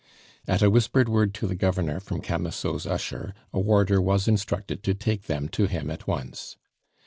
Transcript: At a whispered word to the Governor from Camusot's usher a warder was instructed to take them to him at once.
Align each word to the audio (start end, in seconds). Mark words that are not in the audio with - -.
At 0.47 0.63
a 0.63 0.69
whispered 0.71 1.07
word 1.07 1.31
to 1.35 1.45
the 1.45 1.53
Governor 1.53 1.99
from 1.99 2.21
Camusot's 2.21 2.87
usher 2.87 3.35
a 3.53 3.59
warder 3.59 4.01
was 4.01 4.27
instructed 4.27 4.81
to 4.81 4.95
take 4.95 5.27
them 5.27 5.47
to 5.49 5.67
him 5.67 5.91
at 5.91 6.07
once. 6.07 6.57